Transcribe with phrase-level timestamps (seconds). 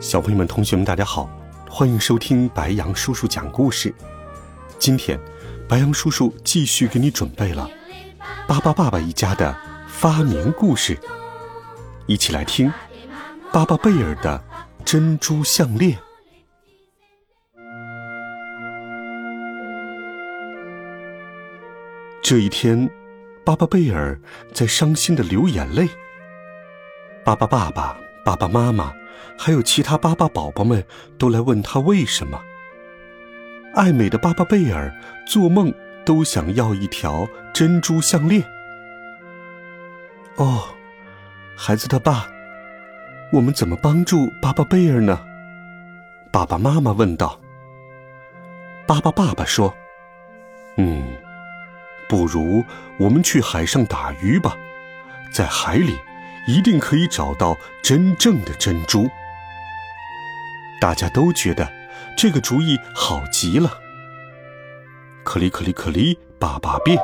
[0.00, 1.28] 小朋友们、同学们，大家好，
[1.68, 3.94] 欢迎收听白羊叔叔讲故事。
[4.78, 5.20] 今天，
[5.68, 7.68] 白羊叔叔继续给你准备了
[8.48, 9.54] 巴巴爸爸一家的
[9.86, 10.98] 发明故事，
[12.06, 12.72] 一起来听
[13.52, 14.42] 巴巴贝尔的
[14.86, 15.98] 珍珠项链。
[22.22, 22.88] 这一天，
[23.44, 24.18] 巴巴贝尔
[24.54, 25.86] 在伤心的流眼泪。
[27.22, 28.92] 巴巴爸爸、爸爸妈妈。
[29.38, 30.84] 还有其他巴巴宝宝们
[31.16, 32.38] 都来问他为什么。
[33.74, 34.94] 爱美的巴巴贝尔
[35.26, 35.72] 做梦
[36.04, 38.44] 都想要一条珍珠项链。
[40.36, 40.64] 哦，
[41.56, 42.26] 孩子他爸，
[43.32, 45.18] 我们怎么帮助巴巴贝尔呢？
[46.30, 47.40] 爸爸妈妈问道。
[48.86, 49.72] 巴巴爸爸说
[50.76, 51.14] ：“嗯，
[52.10, 52.62] 不如
[52.98, 54.54] 我们去海上打鱼吧，
[55.32, 55.96] 在海里。”
[56.46, 59.08] 一定可以找到真正的珍珠。
[60.80, 61.70] 大家都觉得
[62.16, 63.70] 这个主意好极了。
[65.22, 66.98] 可里可里可里，爸爸变，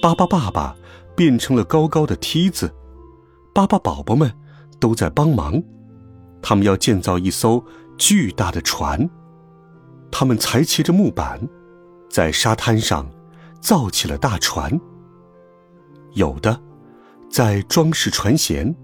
[0.00, 0.74] 巴巴爸爸
[1.14, 2.74] 变成了高高的梯子，
[3.54, 4.32] 巴巴宝宝们
[4.80, 5.62] 都在帮忙。
[6.40, 7.62] 他们要建造一艘
[7.98, 9.08] 巨大的船。
[10.10, 11.38] 他们裁切着木板，
[12.08, 13.06] 在沙滩上
[13.60, 14.80] 造起了大船。
[16.14, 16.67] 有的。
[17.30, 18.74] 在装饰船舷，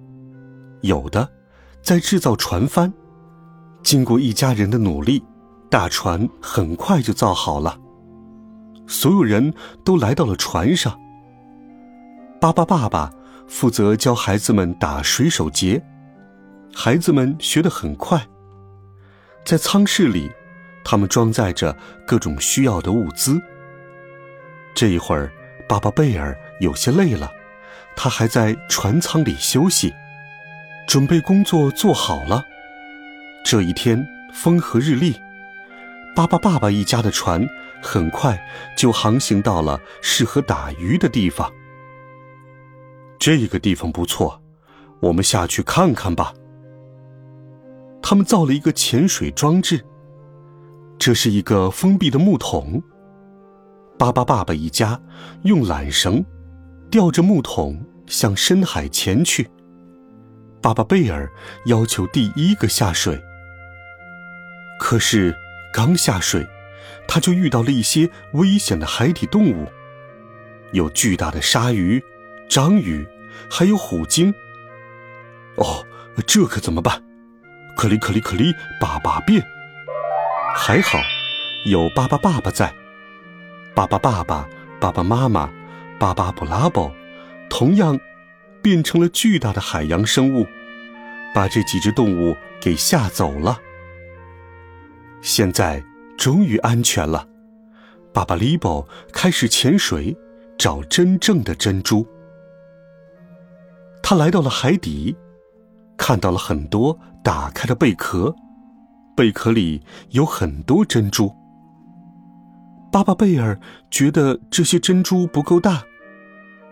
[0.83, 1.29] 有的
[1.83, 2.93] 在制造船帆。
[3.83, 5.23] 经过一家人的努力，
[5.71, 7.79] 大船很快就造好了。
[8.87, 9.53] 所有人
[9.85, 10.99] 都来到了船上。
[12.41, 13.11] 巴巴爸爸
[13.49, 15.83] 负责教孩子们打水手结，
[16.75, 18.23] 孩子们学得很快。
[19.45, 20.31] 在舱室里，
[20.85, 21.77] 他们装载着
[22.07, 23.41] 各种需要的物资。
[24.75, 25.31] 这一会儿，
[25.69, 27.31] 巴巴贝尔有些累了。
[27.97, 29.95] 他还在船舱里休息，
[30.87, 32.45] 准备工作做好了。
[33.45, 35.21] 这一天风和日丽，
[36.15, 37.47] 巴巴爸爸一家的船
[37.83, 38.39] 很快
[38.77, 41.51] 就航行到了适合打鱼的地方。
[43.19, 44.43] 这个地方不错，
[45.01, 46.35] 我们下去看看吧。
[48.03, 49.83] 他们造了一个潜水装置，
[50.99, 52.83] 这是一个封闭的木桶。
[53.99, 55.01] 巴巴爸爸一家
[55.45, 56.23] 用缆绳。
[56.95, 59.51] 吊着木桶向深海潜去。
[60.63, 61.29] 巴巴贝尔
[61.67, 63.21] 要求第一个下水，
[64.79, 65.35] 可是
[65.73, 66.47] 刚下水，
[67.09, 69.67] 他就遇到了一些危险的海底动物，
[70.71, 72.01] 有巨大的鲨鱼、
[72.49, 73.05] 章鱼，
[73.51, 74.33] 还有虎鲸。
[75.57, 75.85] 哦，
[76.25, 77.03] 这可怎么办？
[77.77, 79.45] 可里可里可里，巴巴变。
[80.55, 81.01] 还好，
[81.67, 82.73] 有巴巴爸爸在。
[83.75, 85.51] 巴巴爸爸，爸爸妈妈。
[86.05, 86.93] 巴巴布拉伯
[87.49, 87.99] 同样
[88.61, 90.47] 变成了巨大的海洋生物，
[91.35, 93.59] 把这几只动物给吓走了。
[95.23, 95.83] 现在
[96.19, 97.27] 终于安全了。
[98.13, 100.15] 巴巴利伯开始潜水
[100.59, 102.07] 找真正的珍珠。
[104.03, 105.17] 他来到了海底，
[105.97, 108.37] 看到了很多打开的贝壳，
[109.17, 111.35] 贝壳里有很多珍珠。
[112.93, 113.59] 巴巴贝尔
[113.91, 115.83] 觉得这些珍珠不够大，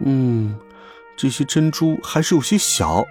[0.05, 0.59] 嗯，
[1.17, 3.05] 这些珍珠还是有些小。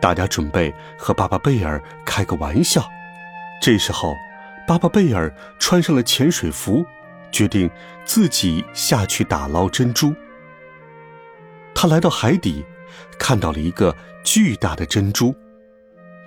[0.00, 2.84] 大家准备和巴巴贝尔开个玩笑。
[3.60, 4.14] 这时候，
[4.66, 6.84] 巴巴贝尔穿上了潜水服，
[7.30, 7.70] 决定
[8.04, 10.12] 自己下去打捞珍珠。
[11.74, 12.64] 他来到海底，
[13.18, 15.32] 看到了一个巨大的珍珠，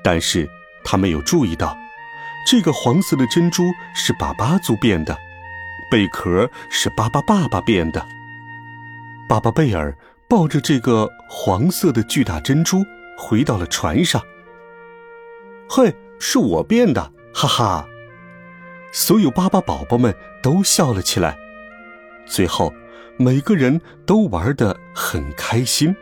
[0.02, 0.50] 但是
[0.84, 1.78] 他没有注意到，
[2.50, 5.18] 这个黄色的珍珠是巴巴族变的。
[5.92, 8.06] 贝壳是巴巴爸爸变的。
[9.28, 9.96] 巴巴贝尔
[10.30, 12.84] 抱着这个黄色的巨大珍珠
[13.18, 14.22] 回到了船上。
[15.68, 17.88] 嘿，是我变的，哈哈！
[18.92, 21.38] 所有巴巴宝宝们都笑了起来。
[22.28, 22.72] 最后，
[23.18, 25.96] 每个人都玩得很开心。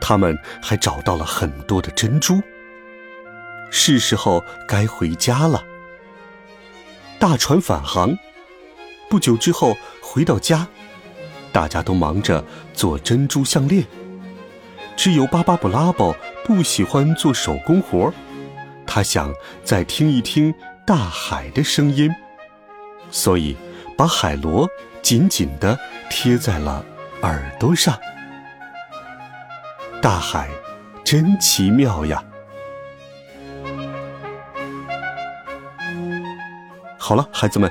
[0.00, 2.40] 他们还找到了很多的珍珠。
[3.70, 5.64] 是时候该回家了。
[7.18, 8.16] 大船返航。
[9.08, 10.68] 不久之后回到家，
[11.52, 13.84] 大家都忙着做珍珠项链。
[14.96, 16.14] 只有巴巴布拉宝
[16.44, 18.12] 不喜欢做手工活儿
[18.86, 19.32] 他想
[19.64, 20.54] 再听一听
[20.86, 22.10] 大海的声音，
[23.10, 23.56] 所以
[23.96, 24.68] 把海螺
[25.00, 25.78] 紧紧地
[26.10, 26.84] 贴在了
[27.22, 27.98] 耳朵上。
[30.02, 30.50] 大海
[31.04, 32.22] 真奇妙呀！
[36.98, 37.70] 好了，孩子们，